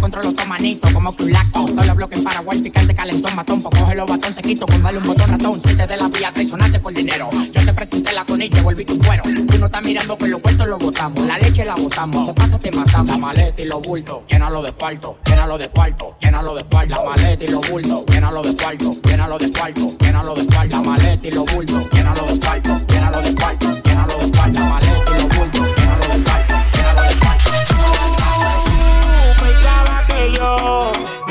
controlo 0.00 0.32
tu 0.32 0.44
manito 0.46 0.88
como 0.92 1.14
que 1.14 1.22
un 1.22 1.28
pulaco. 1.28 1.64
Todos 1.66 1.86
los 1.86 1.96
bloques 1.96 2.18
en 2.18 2.24
Paraguay, 2.24 2.60
picante, 2.60 2.94
calentón, 2.94 3.36
matón. 3.36 3.62
Pues 3.62 3.80
coge 3.80 3.94
los 3.94 4.08
batón, 4.08 4.34
te 4.34 4.42
quito 4.42 4.66
con 4.66 4.82
darle 4.82 4.98
un 4.98 5.06
botón 5.06 5.30
ratón. 5.30 5.60
siete 5.60 5.86
de 5.86 5.96
la 5.96 6.08
vía, 6.08 6.32
te 6.32 6.48
sonaste 6.48 6.80
por 6.80 6.92
dinero. 6.92 7.30
Yo 7.52 7.64
te 7.64 7.72
presenté 7.72 8.12
la 8.12 8.24
con 8.24 8.40
y 8.40 8.48
te 8.48 8.60
volví 8.62 8.84
tu 8.84 8.98
cuero. 8.98 9.22
Tú 9.22 9.58
no 9.58 9.66
estás 9.66 9.82
mirando 9.82 10.16
que 10.16 10.28
los 10.28 10.40
puertos 10.40 10.66
lo 10.66 10.78
botamos. 10.78 11.26
La 11.26 11.38
leche 11.38 11.64
la 11.64 11.74
botamos, 11.74 12.26
los 12.26 12.34
pasos 12.34 12.60
te 12.60 12.70
matamos. 12.72 13.18
La 13.18 13.18
maleta 13.18 13.60
y 13.60 13.64
los 13.66 13.82
bultos, 13.82 14.22
llénalo 14.28 14.62
de 14.62 14.72
cuarto, 14.72 15.18
llénalo 15.26 15.58
de 15.58 15.68
cuarto, 15.68 16.16
llénalo 16.20 16.54
de 16.54 16.64
cuarto. 16.64 16.94
La 16.94 17.04
maleta 17.04 17.44
y 17.44 17.48
los 17.48 17.70
bultos, 17.70 18.06
llénalo 18.06 18.42
de 18.42 18.54
cuarto, 18.54 18.90
llénalo 19.04 19.38
de 19.38 19.50
cuarto, 19.50 19.96
llénalo 19.98 20.34
de 20.34 20.46
cuarto. 20.46 20.76
La 20.76 20.82
maleta 20.82 21.28
y 21.28 21.30
los 21.30 21.44
llénalo 21.92 22.26
de 22.26 22.40
cuarto. 22.40 22.89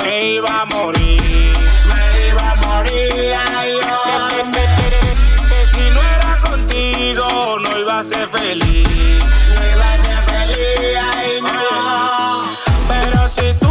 me 0.04 0.34
iba 0.36 0.62
a 0.62 0.66
morir. 0.66 1.54
Me 1.90 2.28
iba 2.30 2.52
a 2.52 2.56
morir, 2.56 3.34
ay, 3.58 3.72
ay. 4.06 4.44
Que, 4.54 4.62
que, 4.78 5.48
que, 5.50 5.66
si 5.66 5.90
no 5.92 6.02
era 6.16 6.40
contigo, 6.40 7.26
no 7.64 7.80
iba 7.80 8.00
a 8.00 8.04
ser 8.04 8.28
feliz. 8.28 9.24
No 9.56 9.62
iba 9.74 9.94
a 9.94 9.98
ser 9.98 10.22
feliz, 10.24 10.98
ay, 11.16 11.42
no. 11.42 12.44
Pero 12.88 13.30
si 13.30 13.54
tú 13.60 13.69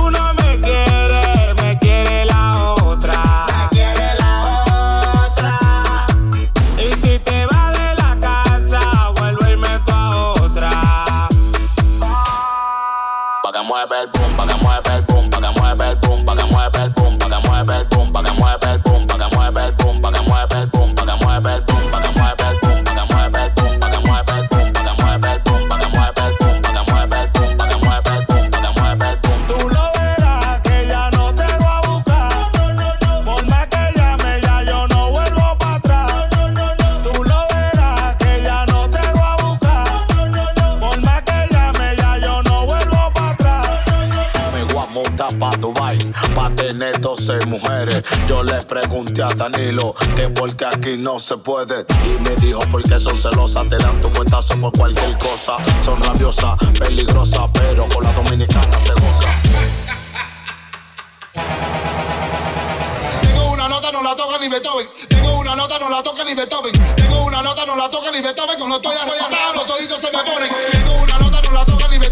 Yo 48.26 48.42
le 48.42 48.62
pregunté 48.62 49.22
a 49.22 49.28
Danilo 49.28 49.94
que 50.16 50.28
porque 50.28 50.66
aquí 50.66 50.96
no 50.96 51.18
se 51.18 51.36
puede. 51.36 51.86
Y 52.04 52.22
me 52.22 52.34
dijo 52.36 52.60
porque 52.70 52.98
son 52.98 53.16
celosas, 53.16 53.68
te 53.68 53.76
dan 53.78 54.00
tu 54.00 54.08
fuetazo 54.08 54.58
por 54.60 54.72
cualquier 54.72 55.16
cosa. 55.18 55.56
Son 55.84 56.00
rabiosas, 56.02 56.56
peligrosas, 56.78 57.44
pero 57.52 57.88
con 57.88 58.04
la 58.04 58.12
dominicana 58.12 58.78
se 58.80 58.92
goza. 58.92 59.28
Tengo 63.22 63.50
una 63.52 63.68
nota, 63.68 63.92
no 63.92 64.02
la 64.02 64.16
toca 64.16 64.38
ni 64.38 64.48
Beethoven. 64.48 64.88
Tengo 65.08 65.38
una 65.38 65.56
nota, 65.56 65.78
no 65.78 65.88
la 65.88 66.02
toca 66.02 66.24
ni 66.24 66.34
Beethoven. 66.34 66.72
Tengo 66.96 67.24
una 67.24 67.42
nota, 67.42 67.66
no 67.66 67.76
la 67.76 67.90
toca 67.90 68.10
ni 68.10 68.20
Beethoven. 68.20 68.56
Cuando 68.58 68.76
estoy 68.76 68.96
arrebatado, 68.96 69.54
los 69.54 69.70
ojitos 69.70 70.00
se 70.00 70.06
me 70.06 70.18
ponen. 70.18 70.50
Tengo 70.72 71.02
una 71.02 71.18
nota, 71.18 71.42
no 71.42 71.52
la 71.52 71.64
toca 71.64 71.88
ni 71.88 71.98
Beethoven. 71.98 72.07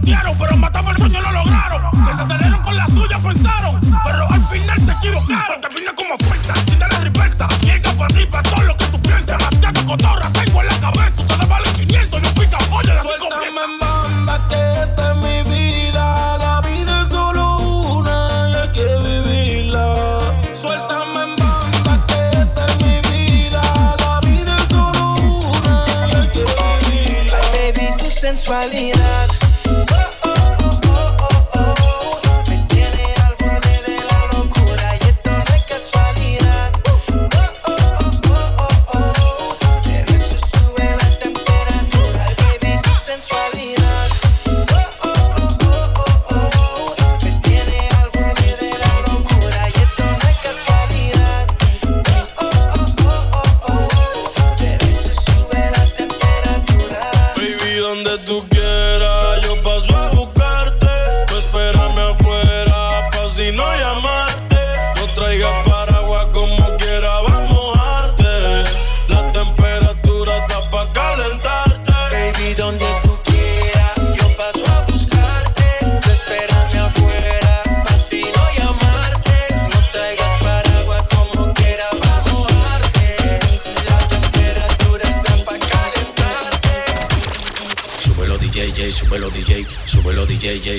pisotearon, 0.00 0.36
pero 0.38 0.56
matamos 0.56 0.92
el 0.92 0.98
sueño 0.98 1.20
no 1.22 1.32
lograron. 1.32 2.04
Que 2.04 2.12
se 2.12 2.28
salieron 2.28 2.62
con 2.62 2.76
la 2.76 2.86
suya, 2.86 3.18
pensaron, 3.20 3.80
pero 4.04 4.30
al 4.30 4.46
final 4.48 4.82
se 4.82 4.92
equivocaron. 4.92 5.60
Termina 5.60 5.92
como 5.94 6.16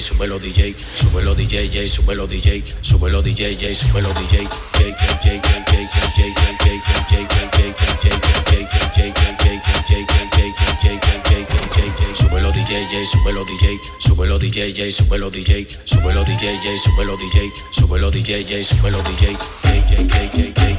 súbelo 0.05 0.37
DJ, 0.37 0.75
súbelo 0.77 1.33
DJ, 1.33 1.67
J, 1.67 1.89
súbelo 1.89 2.27
DJ, 2.27 2.63
súbelo 2.81 3.23
DJ, 3.23 3.57
J, 3.57 3.73
súbelo 3.75 4.13
DJ, 4.13 4.45
J, 4.77 4.93
J, 4.93 5.41
J, 5.41 5.65
Súbelo 12.13 12.51
DJ, 12.51 12.85
J, 12.87 13.05
súbelo 13.07 13.43
DJ, 13.45 13.79
súbelo 13.99 14.37
DJ, 14.37 14.73
J, 14.75 14.91
súbelo 14.91 15.29
DJ, 15.31 15.67
súbelo 15.85 16.23
DJ, 16.23 16.59
J, 16.61 16.77
súbelo 16.77 17.17
DJ, 17.17 17.51
súbelo 17.71 18.11
DJ, 18.11 18.45
J, 18.45 18.63
súbelo 18.63 19.01
DJ, 19.01 19.35
J, 19.63 19.81
J, 19.89 20.05
J, 20.05 20.29
J, 20.29 20.53
J, 20.53 20.74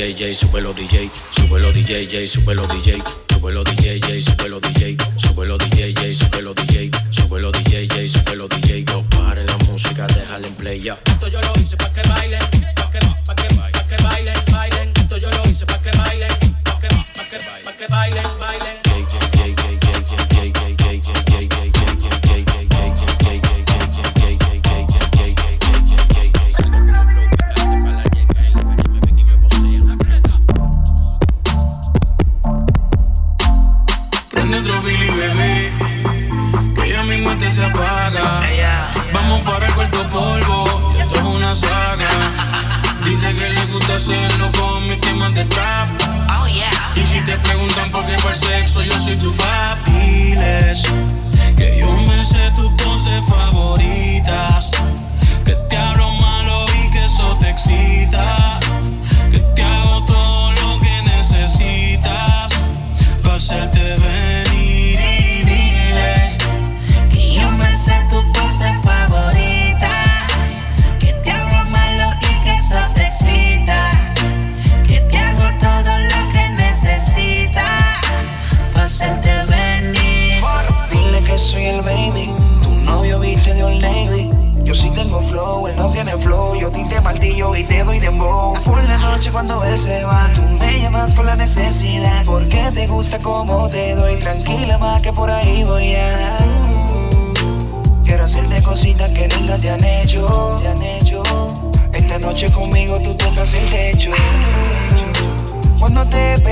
DJ, 0.00 0.14
J, 0.14 0.34
súbelo 0.34 0.72
DJ, 0.72 1.10
súbelo 1.30 1.70
DJ, 1.72 2.08
J, 2.08 2.26
súbelo 2.26 2.66
DJ, 2.66 3.02
súbelo 3.28 3.62
DJ, 3.62 4.00
J, 4.00 4.22
súbelo 4.22 4.58
DJ, 4.58 4.96
súbelo 5.18 5.58
DJ, 5.58 5.92
J, 5.92 6.14
súbelo 6.14 6.54
DJ, 6.54 6.90
súbelo 7.10 7.52
DJ, 7.52 7.86
J, 7.86 8.08
súbelo 8.08 8.48
DJ, 8.48 8.84
no 8.84 9.04
pare 9.10 9.44
la 9.44 9.58
música, 9.68 10.06
déjala 10.06 10.46
en 10.46 10.54
play 10.54 10.80
ya. 10.80 10.98
Esto 11.04 11.28
yo 11.28 11.40
lo 11.42 11.52
hice 11.60 11.76
pa' 11.76 11.92
que 11.92 12.00
bailen, 12.08 12.39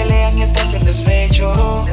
pelean 0.08 0.38
y 0.38 0.42
estás 0.42 0.74
en 0.74 0.84
despecho. 0.84 1.84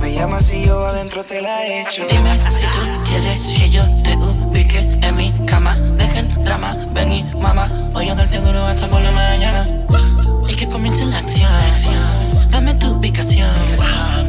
Me 0.00 0.12
llamas 0.12 0.52
y 0.52 0.62
yo 0.62 0.86
adentro 0.86 1.24
te 1.24 1.40
la 1.40 1.66
echo. 1.66 2.02
Dime 2.10 2.38
si 2.50 2.62
tú 2.62 2.78
quieres 3.04 3.54
que 3.54 3.70
yo 3.70 3.84
te 4.02 4.16
ubique 4.16 4.78
en 4.78 5.16
mi 5.16 5.32
cama. 5.46 5.76
Dejen 5.96 6.42
drama, 6.44 6.76
ven 6.92 7.12
y 7.12 7.24
mamá. 7.24 7.90
Voy 7.92 8.08
a 8.08 8.14
darte 8.14 8.40
duro 8.40 8.66
hasta 8.66 8.88
por 8.88 9.00
la 9.00 9.12
mañana. 9.12 9.68
Y 10.48 10.54
que 10.54 10.68
comience 10.68 11.04
la 11.04 11.18
acción. 11.18 11.50
Dame 12.50 12.74
tu 12.74 12.88
ubicación. 12.88 13.50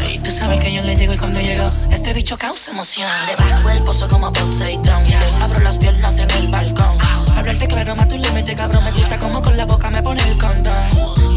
Y 0.09 0.19
tú 0.19 0.31
sabes 0.31 0.59
que 0.59 0.73
yo 0.73 0.81
le 0.81 0.95
llego 0.95 1.13
y 1.13 1.17
cuando 1.17 1.39
llego, 1.39 1.71
este 1.91 2.13
bicho 2.13 2.37
causa 2.37 2.71
emoción. 2.71 3.09
Le 3.27 3.35
bajo 3.35 3.69
el 3.69 3.83
pozo 3.83 4.07
como 4.07 4.31
Poseidón. 4.31 5.03
Abro 5.41 5.61
las 5.61 5.77
piernas 5.77 6.19
en 6.19 6.31
el 6.31 6.47
balcón. 6.47 7.24
Hablarte 7.35 7.67
claro, 7.67 7.95
más 7.95 8.07
tu 8.07 8.17
límite, 8.17 8.55
cabrón. 8.55 8.83
Me 8.83 8.91
gusta 8.91 9.17
como 9.19 9.41
con 9.41 9.57
la 9.57 9.65
boca 9.65 9.89
me 9.89 10.01
pone 10.01 10.21
el 10.23 10.37
condón. 10.37 10.73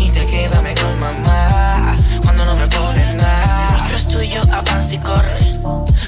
Y 0.00 0.08
te 0.10 0.24
queda 0.26 0.62
mejor, 0.62 0.96
mamá. 1.00 1.94
Cuando 2.22 2.44
no 2.44 2.54
me 2.56 2.66
ponen 2.68 3.16
nada. 3.16 3.44
Este 3.44 3.74
bicho 3.74 3.96
es 3.96 4.08
tuyo, 4.08 4.40
avanza 4.52 4.94
y 4.94 4.98
corre. 4.98 5.38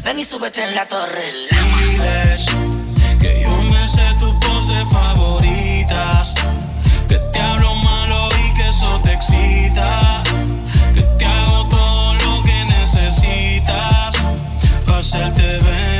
Ven 0.05 0.19
y 0.19 0.25
súbete 0.25 0.65
en 0.65 0.75
la 0.75 0.87
torre. 0.87 1.25
Diles 1.51 2.47
que 3.19 3.43
yo 3.43 3.51
me 3.65 3.89
sé 3.89 4.15
tus 4.19 4.33
poses 4.35 4.89
favoritas. 4.91 6.35
Que 7.09 7.17
te 7.17 7.41
hablo 7.41 7.75
malo 7.77 8.29
y 8.29 8.55
que 8.55 8.69
eso 8.69 9.01
te 9.03 9.13
excita. 9.13 10.23
Que 10.95 11.03
te 11.03 11.25
hago 11.27 11.67
todo 11.69 12.15
lo 12.15 12.43
que 12.43 12.65
necesitas. 12.65 14.17
Pa' 14.87 14.99
hacerte 14.99 15.59
venir 15.59 16.00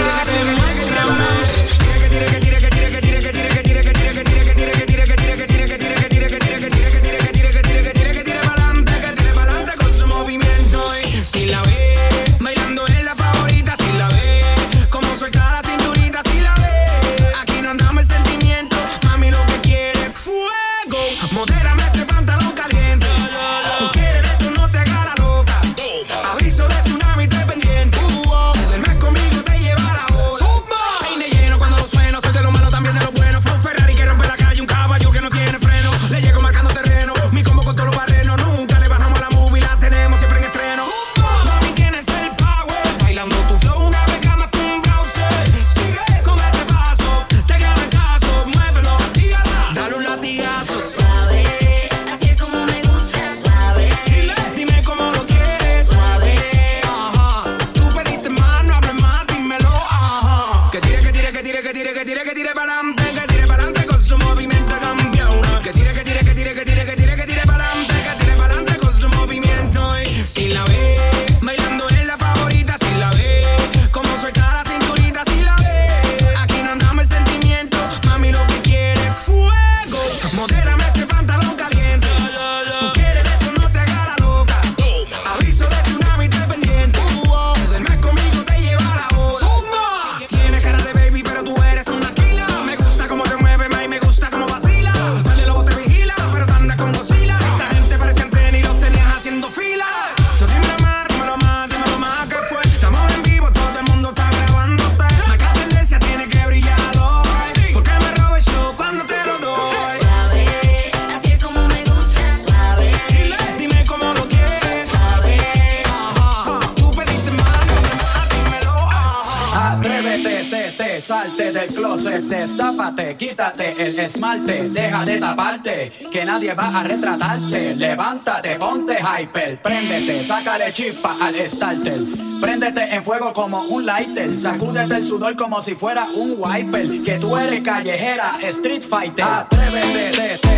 que 126.51 126.55
va 126.55 126.79
a 126.79 126.83
retratarte. 126.83 127.75
Levántate, 127.75 128.55
ponte 128.57 128.97
hyper, 128.99 129.61
préndete, 129.61 130.23
sácale 130.23 130.71
chispa 130.73 131.15
al 131.21 131.35
starter. 131.47 132.01
Préndete 132.39 132.93
en 132.93 133.03
fuego 133.03 133.31
como 133.33 133.61
un 133.61 133.85
lighter, 133.85 134.37
sacúdete 134.37 134.97
el 134.97 135.05
sudor 135.05 135.35
como 135.35 135.61
si 135.61 135.75
fuera 135.75 136.07
un 136.15 136.35
wiper. 136.37 137.03
Que 137.03 137.19
tú 137.19 137.37
eres 137.37 137.61
callejera, 137.61 138.37
street 138.41 138.81
fighter. 138.81 139.25
Atrévete, 139.25 140.50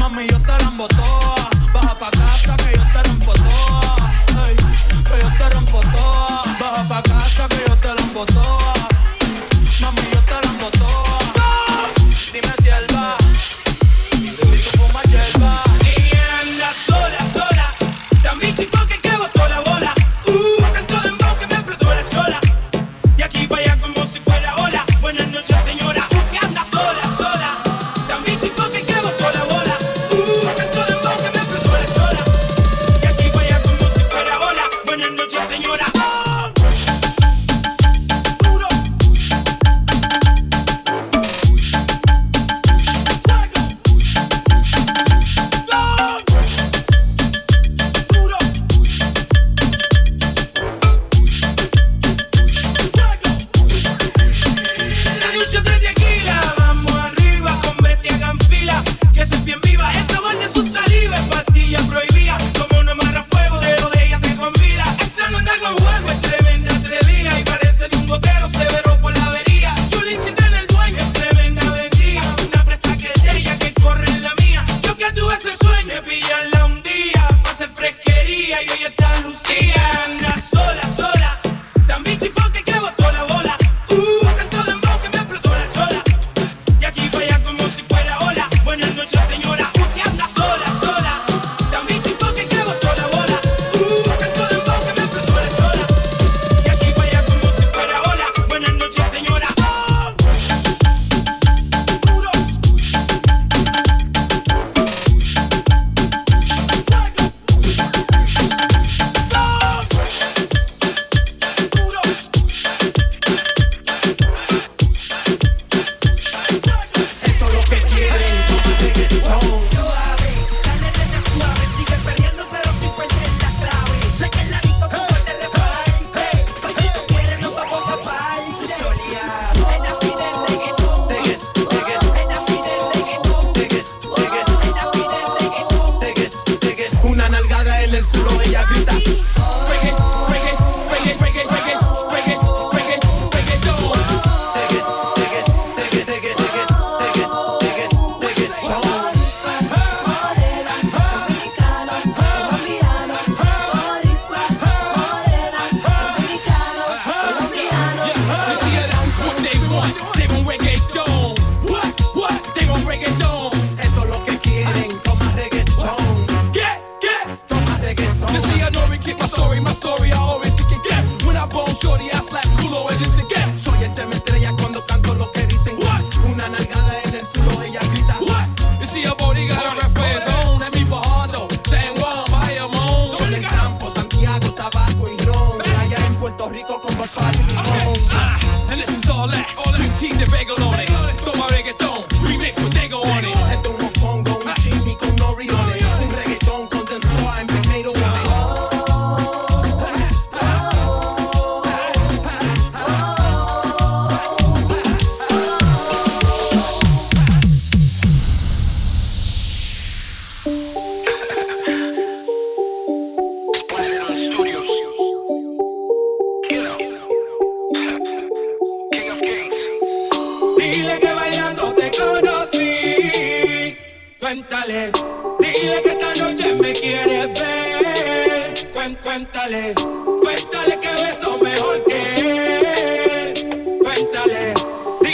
Mami, 0.00 0.26
yo 0.28 0.40
te 0.40 0.48
la 0.48 0.68
embotó 0.68 1.19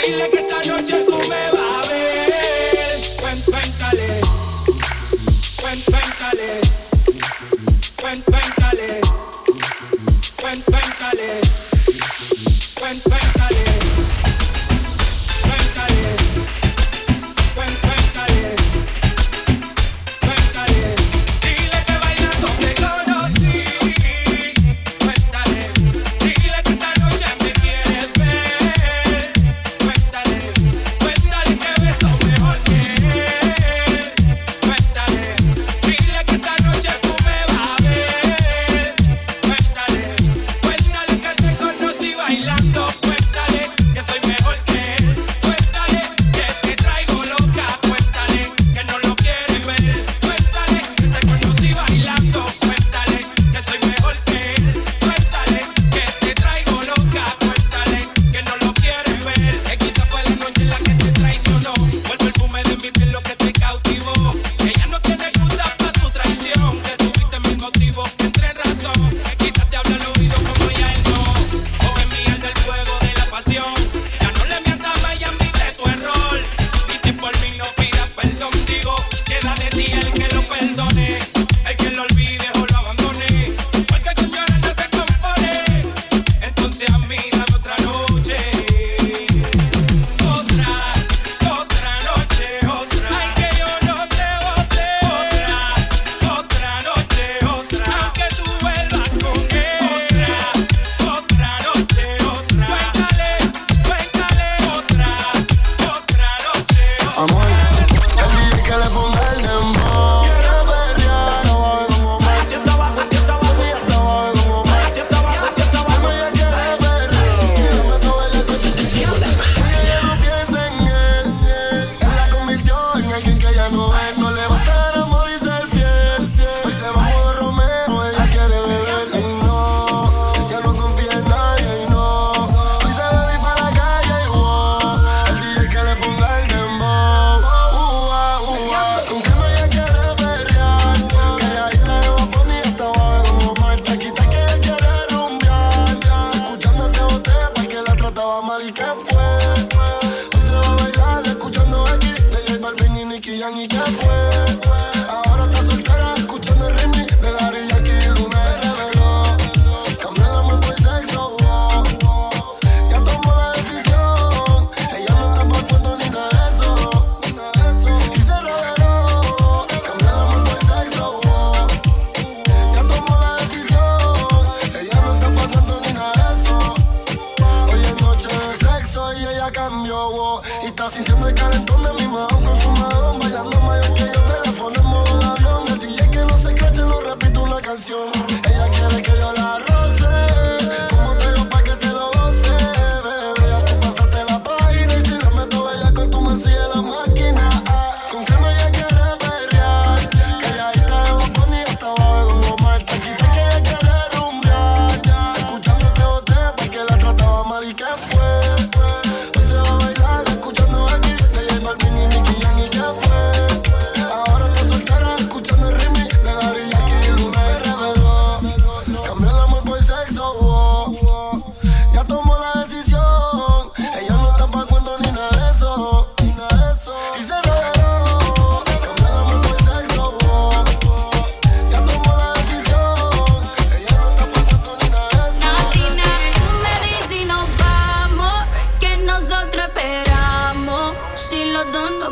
dile 0.07 0.29
que 0.29 0.36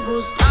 gusta. 0.06 0.45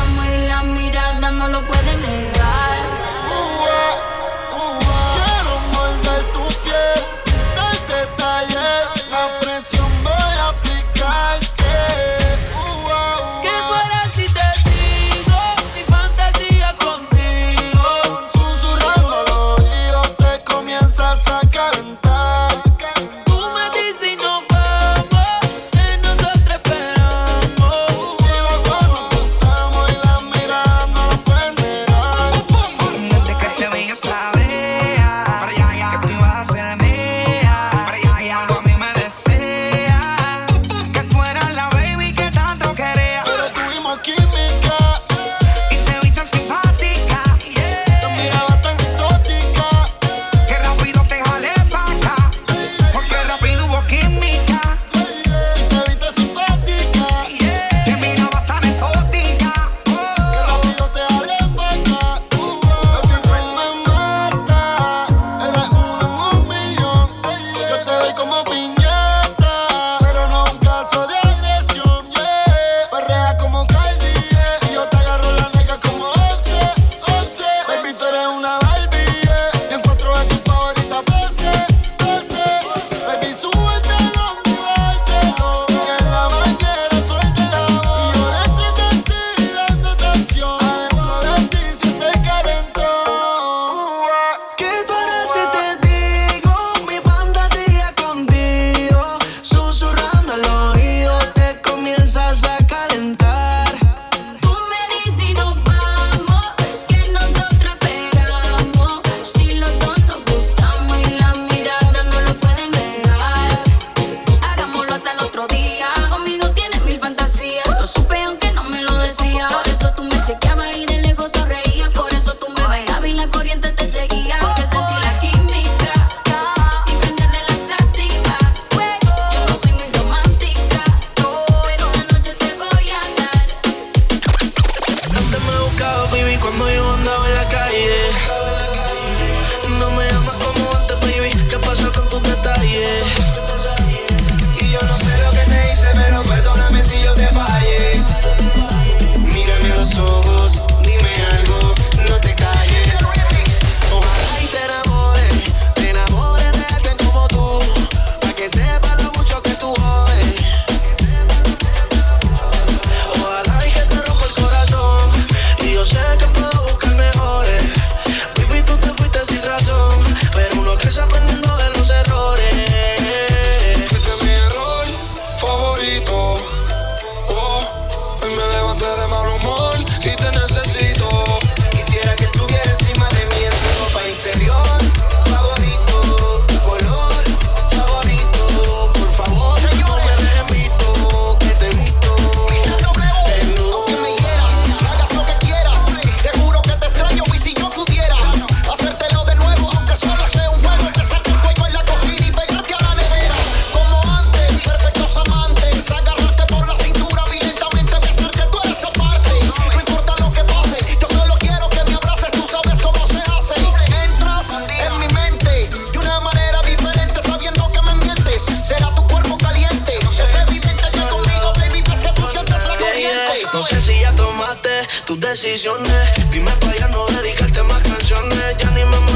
Dime 226.30 226.50
para 226.60 226.76
ya 226.76 226.86
no 226.88 227.04
dedicarte 227.06 227.62
más 227.64 227.82
canciones. 227.82 228.56
Ya 228.58 228.70
ni 228.70 228.84
me 228.84 229.13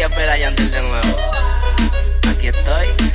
Díaz 0.00 0.16
Velayantil 0.16 0.70
de 0.70 0.80
nuevo. 0.80 1.16
Aquí 2.30 2.48
estoy. 2.48 3.09